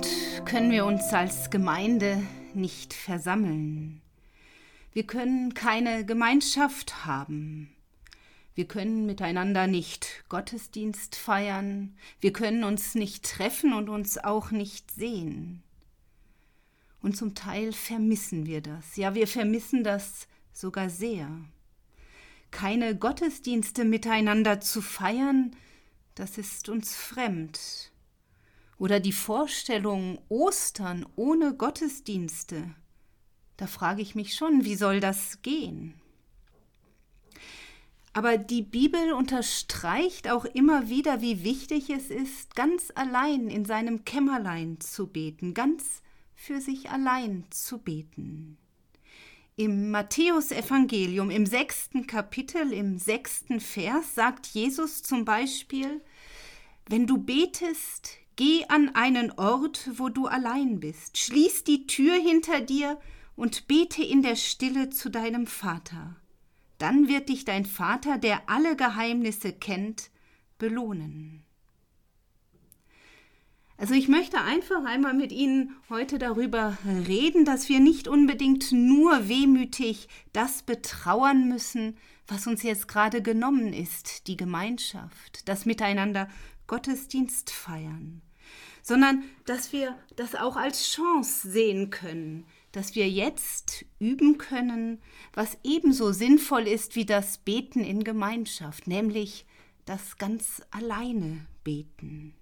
[0.00, 2.22] Moment können wir uns als Gemeinde
[2.54, 4.00] nicht versammeln.
[4.92, 7.70] Wir können keine Gemeinschaft haben.
[8.54, 11.98] Wir können miteinander nicht Gottesdienst feiern.
[12.18, 15.62] Wir können uns nicht treffen und uns auch nicht sehen.
[17.02, 18.96] Und zum Teil vermissen wir das.
[18.96, 21.28] Ja, wir vermissen das sogar sehr.
[22.50, 25.54] Keine Gottesdienste miteinander zu feiern,
[26.14, 27.90] das ist uns fremd.
[28.80, 32.74] Oder die Vorstellung Ostern ohne Gottesdienste.
[33.58, 36.00] Da frage ich mich schon, wie soll das gehen?
[38.14, 44.06] Aber die Bibel unterstreicht auch immer wieder, wie wichtig es ist, ganz allein in seinem
[44.06, 46.00] Kämmerlein zu beten, ganz
[46.34, 48.56] für sich allein zu beten.
[49.56, 56.00] Im Matthäusevangelium im sechsten Kapitel, im sechsten Vers sagt Jesus zum Beispiel,
[56.88, 62.62] wenn du betest, geh an einen Ort, wo du allein bist, schließ die Tür hinter
[62.62, 62.98] dir
[63.36, 66.16] und bete in der Stille zu deinem Vater.
[66.78, 70.10] Dann wird dich dein Vater, der alle Geheimnisse kennt,
[70.56, 71.44] belohnen.
[73.76, 79.28] Also ich möchte einfach einmal mit Ihnen heute darüber reden, dass wir nicht unbedingt nur
[79.28, 86.26] wehmütig das betrauern müssen, was uns jetzt gerade genommen ist, die Gemeinschaft, das Miteinander
[86.66, 88.22] Gottesdienst feiern,
[88.82, 95.00] sondern dass wir das auch als Chance sehen können, dass wir jetzt üben können,
[95.32, 99.44] was ebenso sinnvoll ist wie das Beten in Gemeinschaft, nämlich
[99.84, 102.34] das ganz alleine beten.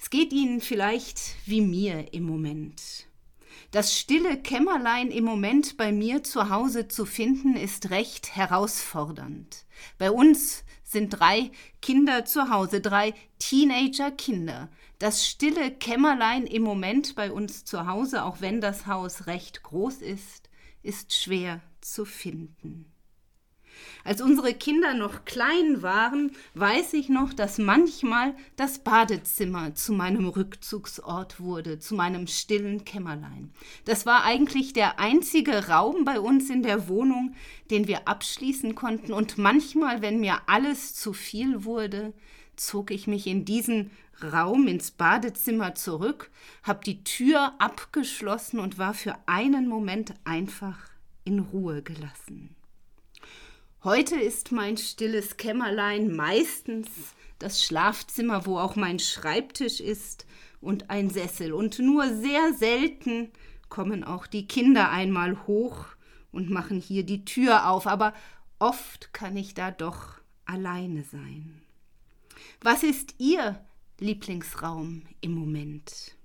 [0.00, 3.09] Es geht Ihnen vielleicht wie mir im Moment.
[3.70, 9.64] Das stille Kämmerlein im Moment bei mir zu Hause zu finden, ist recht herausfordernd.
[9.96, 14.68] Bei uns sind drei Kinder zu Hause, drei Teenager-Kinder.
[14.98, 19.98] Das stille Kämmerlein im Moment bei uns zu Hause, auch wenn das Haus recht groß
[19.98, 20.50] ist,
[20.82, 22.90] ist schwer zu finden.
[24.04, 30.26] Als unsere Kinder noch klein waren, weiß ich noch, dass manchmal das Badezimmer zu meinem
[30.26, 33.52] Rückzugsort wurde, zu meinem stillen Kämmerlein.
[33.84, 37.34] Das war eigentlich der einzige Raum bei uns in der Wohnung,
[37.70, 42.12] den wir abschließen konnten, und manchmal, wenn mir alles zu viel wurde,
[42.56, 43.90] zog ich mich in diesen
[44.22, 46.30] Raum ins Badezimmer zurück,
[46.62, 50.78] hab die Tür abgeschlossen und war für einen Moment einfach
[51.24, 52.54] in Ruhe gelassen.
[53.82, 56.86] Heute ist mein stilles Kämmerlein meistens
[57.38, 60.26] das Schlafzimmer, wo auch mein Schreibtisch ist
[60.60, 61.54] und ein Sessel.
[61.54, 63.30] Und nur sehr selten
[63.70, 65.86] kommen auch die Kinder einmal hoch
[66.30, 68.12] und machen hier die Tür auf, aber
[68.58, 71.62] oft kann ich da doch alleine sein.
[72.60, 73.64] Was ist Ihr
[73.98, 76.16] Lieblingsraum im Moment?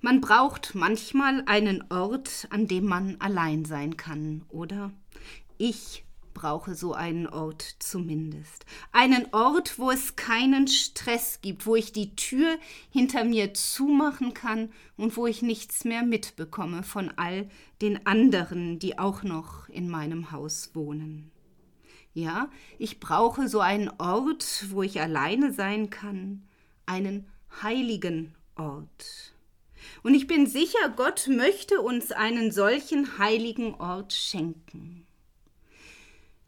[0.00, 4.92] Man braucht manchmal einen Ort, an dem man allein sein kann, oder?
[5.58, 6.04] Ich
[6.36, 8.66] brauche so einen Ort zumindest.
[8.92, 12.58] Einen Ort, wo es keinen Stress gibt, wo ich die Tür
[12.90, 17.48] hinter mir zumachen kann und wo ich nichts mehr mitbekomme von all
[17.80, 21.30] den anderen, die auch noch in meinem Haus wohnen.
[22.12, 26.46] Ja, ich brauche so einen Ort, wo ich alleine sein kann,
[26.84, 27.26] einen
[27.62, 29.34] heiligen Ort.
[30.02, 35.06] Und ich bin sicher, Gott möchte uns einen solchen heiligen Ort schenken.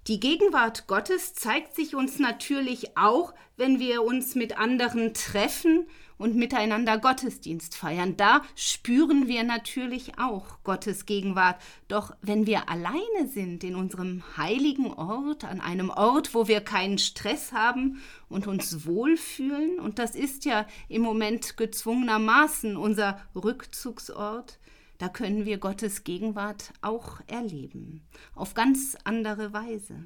[0.09, 5.87] Die Gegenwart Gottes zeigt sich uns natürlich auch, wenn wir uns mit anderen treffen
[6.17, 8.17] und miteinander Gottesdienst feiern.
[8.17, 11.61] Da spüren wir natürlich auch Gottes Gegenwart.
[11.89, 16.97] Doch wenn wir alleine sind in unserem heiligen Ort, an einem Ort, wo wir keinen
[16.97, 24.59] Stress haben und uns wohlfühlen, und das ist ja im Moment gezwungenermaßen unser Rückzugsort,
[24.99, 28.03] da können wir Gottes Gegenwart auch erleben,
[28.35, 30.05] auf ganz andere Weise.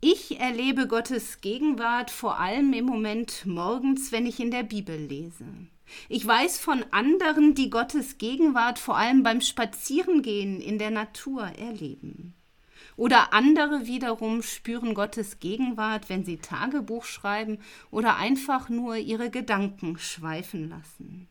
[0.00, 5.44] Ich erlebe Gottes Gegenwart vor allem im Moment morgens, wenn ich in der Bibel lese.
[6.08, 12.34] Ich weiß von anderen, die Gottes Gegenwart vor allem beim Spazierengehen in der Natur erleben.
[12.96, 17.58] Oder andere wiederum spüren Gottes Gegenwart, wenn sie Tagebuch schreiben
[17.90, 21.28] oder einfach nur ihre Gedanken schweifen lassen.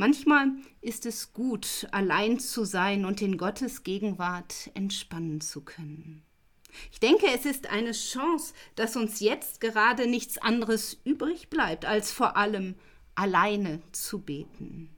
[0.00, 6.22] Manchmal ist es gut, allein zu sein und in Gottes Gegenwart entspannen zu können.
[6.90, 12.12] Ich denke, es ist eine Chance, dass uns jetzt gerade nichts anderes übrig bleibt, als
[12.12, 12.76] vor allem
[13.14, 14.88] alleine zu beten.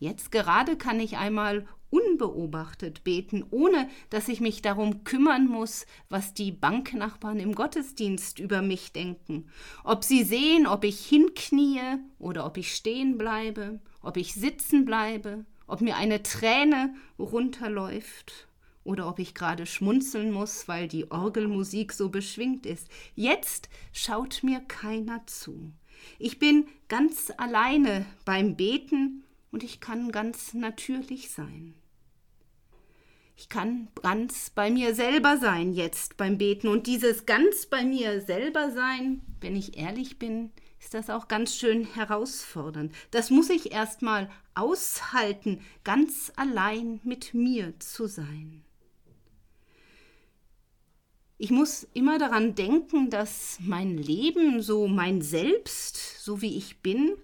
[0.00, 6.34] Jetzt gerade kann ich einmal unbeobachtet beten, ohne dass ich mich darum kümmern muss, was
[6.34, 9.48] die Banknachbarn im Gottesdienst über mich denken,
[9.84, 15.44] ob sie sehen, ob ich hinknie oder ob ich stehen bleibe, ob ich sitzen bleibe,
[15.66, 18.48] ob mir eine Träne runterläuft
[18.84, 22.88] oder ob ich gerade schmunzeln muss, weil die Orgelmusik so beschwingt ist.
[23.14, 25.72] Jetzt schaut mir keiner zu.
[26.18, 29.24] Ich bin ganz alleine beim Beten
[29.56, 31.72] und ich kann ganz natürlich sein.
[33.38, 38.20] Ich kann ganz bei mir selber sein jetzt beim Beten und dieses ganz bei mir
[38.20, 42.94] selber sein, wenn ich ehrlich bin, ist das auch ganz schön herausfordernd.
[43.12, 48.62] Das muss ich erstmal aushalten, ganz allein mit mir zu sein.
[51.38, 57.16] Ich muss immer daran denken, dass mein Leben, so mein Selbst, so wie ich bin,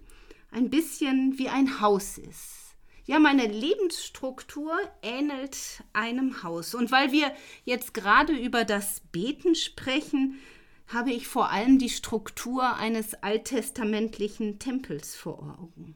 [0.53, 2.75] ein bisschen wie ein Haus ist.
[3.05, 6.73] Ja, meine Lebensstruktur ähnelt einem Haus.
[6.73, 7.33] Und weil wir
[7.65, 10.39] jetzt gerade über das Beten sprechen,
[10.87, 15.95] habe ich vor allem die Struktur eines alttestamentlichen Tempels vor Augen.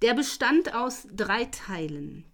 [0.00, 2.24] Der bestand aus drei Teilen.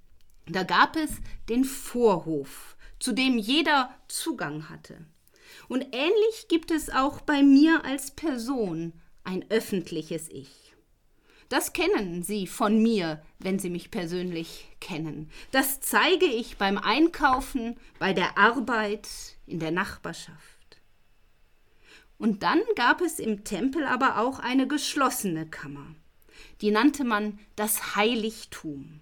[0.47, 1.11] Da gab es
[1.49, 5.07] den Vorhof, zu dem jeder Zugang hatte.
[5.69, 8.93] Und ähnlich gibt es auch bei mir als Person
[9.25, 10.62] ein öffentliches Ich.
[11.53, 15.31] Das kennen Sie von mir, wenn Sie mich persönlich kennen.
[15.51, 19.07] Das zeige ich beim Einkaufen, bei der Arbeit,
[19.45, 20.81] in der Nachbarschaft.
[22.17, 25.95] Und dann gab es im Tempel aber auch eine geschlossene Kammer.
[26.63, 29.01] Die nannte man das Heiligtum.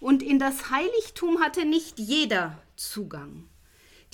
[0.00, 3.46] Und in das Heiligtum hatte nicht jeder Zugang.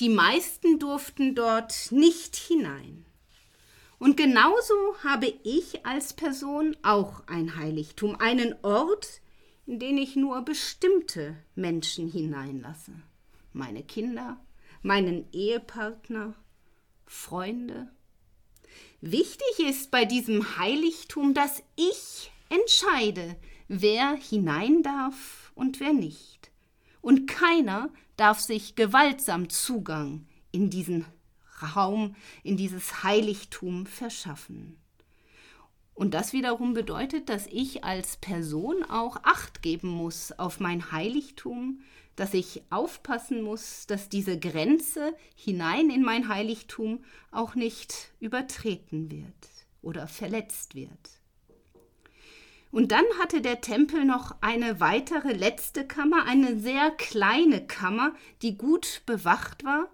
[0.01, 3.06] Die meisten durften dort nicht hinein.
[3.99, 9.21] Und genauso habe ich als Person auch ein Heiligtum, einen Ort,
[9.67, 12.93] in den ich nur bestimmte Menschen hineinlasse.
[13.53, 14.39] Meine Kinder,
[14.83, 16.35] meinen Ehepartner,
[17.07, 17.89] Freunde.
[19.01, 23.37] Wichtig ist bei diesem Heiligtum, dass ich entscheide,
[23.69, 26.51] wer hinein darf und wer nicht.
[27.01, 31.05] Und keiner darf sich gewaltsam Zugang in diesen
[31.63, 34.77] Raum, in dieses Heiligtum verschaffen.
[35.95, 41.81] Und das wiederum bedeutet, dass ich als Person auch Acht geben muss auf mein Heiligtum,
[42.17, 49.25] dass ich aufpassen muss, dass diese Grenze hinein in mein Heiligtum auch nicht übertreten wird
[49.81, 51.17] oder verletzt wird.
[52.71, 58.59] Und dann hatte der Tempel noch eine weitere letzte Kammer, eine sehr kleine Kammer, die
[58.59, 59.89] gut bewacht war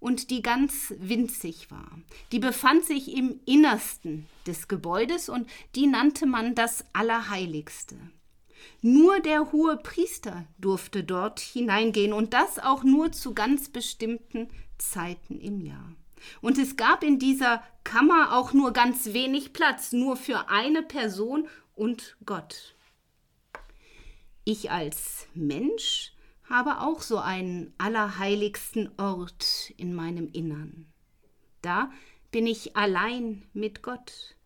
[0.00, 1.98] und die ganz winzig war.
[2.32, 7.96] Die befand sich im Innersten des Gebäudes und die nannte man das Allerheiligste.
[8.80, 14.48] Nur der hohe Priester durfte dort hineingehen und das auch nur zu ganz bestimmten
[14.78, 15.92] Zeiten im Jahr.
[16.40, 21.48] Und es gab in dieser Kammer auch nur ganz wenig Platz, nur für eine Person
[21.74, 22.74] und Gott.
[24.44, 26.12] Ich als Mensch
[26.48, 30.86] habe auch so einen allerheiligsten Ort in meinem Innern.
[31.62, 31.90] Da
[32.30, 34.36] bin ich allein mit Gott.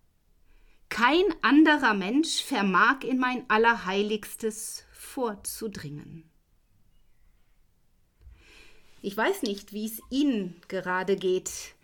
[0.88, 6.28] Kein anderer Mensch vermag in mein Allerheiligstes vorzudringen.
[9.00, 11.74] Ich weiß nicht, wie es Ihnen gerade geht.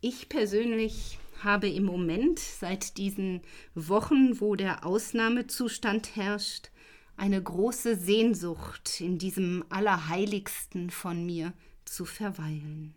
[0.00, 3.42] Ich persönlich habe im Moment, seit diesen
[3.74, 6.70] Wochen, wo der Ausnahmezustand herrscht,
[7.16, 11.52] eine große Sehnsucht, in diesem Allerheiligsten von mir
[11.84, 12.94] zu verweilen.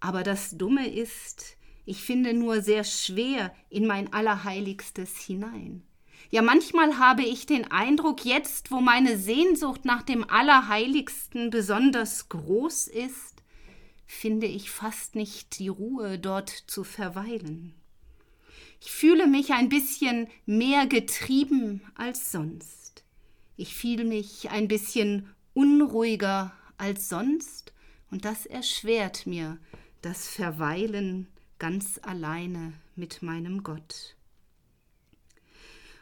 [0.00, 5.82] Aber das Dumme ist, ich finde nur sehr schwer in mein Allerheiligstes hinein.
[6.30, 12.88] Ja, manchmal habe ich den Eindruck, jetzt, wo meine Sehnsucht nach dem Allerheiligsten besonders groß
[12.88, 13.42] ist,
[14.06, 17.74] finde ich fast nicht die Ruhe, dort zu verweilen.
[18.84, 23.02] Ich fühle mich ein bisschen mehr getrieben als sonst.
[23.56, 27.72] Ich fühle mich ein bisschen unruhiger als sonst,
[28.10, 29.56] und das erschwert mir
[30.02, 34.16] das Verweilen ganz alleine mit meinem Gott.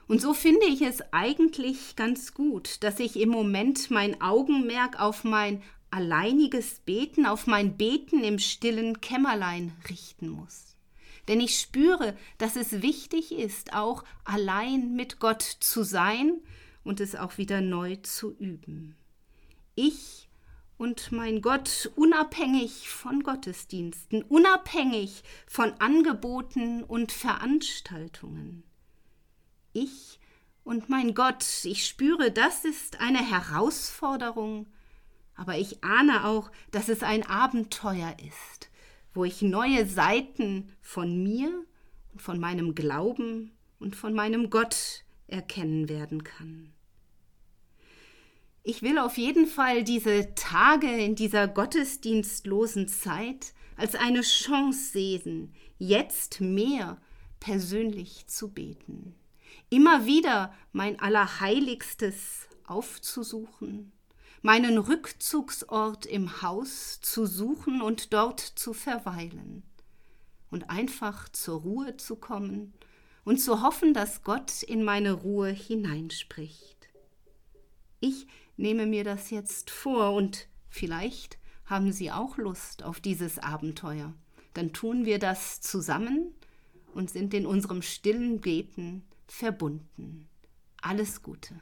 [0.09, 5.23] Und so finde ich es eigentlich ganz gut, dass ich im Moment mein Augenmerk auf
[5.23, 5.63] mein
[5.93, 10.72] alleiniges Beten auf mein Beten im stillen Kämmerlein richten muss.
[11.29, 16.41] Denn ich spüre, dass es wichtig ist, auch allein mit Gott zu sein
[16.85, 18.97] und es auch wieder neu zu üben.
[19.75, 20.29] Ich
[20.79, 28.65] und mein Gott unabhängig von Gottesdiensten, unabhängig von Angeboten und Veranstaltungen.
[29.73, 30.19] Ich
[30.65, 34.67] Und mein Gott, ich spüre, das ist eine Herausforderung,
[35.35, 38.71] aber ich ahne auch, dass es ein Abenteuer ist,
[39.15, 41.65] wo ich neue Seiten von mir
[42.13, 46.73] und von meinem Glauben und von meinem Gott erkennen werden kann.
[48.63, 55.53] Ich will auf jeden Fall diese Tage in dieser gottesdienstlosen Zeit als eine Chance sehen,
[55.79, 57.01] jetzt mehr
[57.41, 59.17] persönlich zu beten,
[59.69, 63.91] immer wieder mein Allerheiligstes aufzusuchen,
[64.43, 69.63] meinen Rückzugsort im Haus zu suchen und dort zu verweilen
[70.51, 72.75] und einfach zur Ruhe zu kommen
[73.25, 76.89] und zu hoffen, dass Gott in meine Ruhe hineinspricht.
[78.01, 84.13] Ich nehme mir das jetzt vor und vielleicht haben Sie auch Lust auf dieses Abenteuer.
[84.55, 86.35] Dann tun wir das zusammen
[86.95, 90.29] und sind in unserem stillen Beten verbunden.
[90.83, 91.61] Alles Gute.